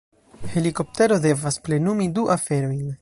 [0.53, 2.91] Helikoptero devas plenumi du aferojn.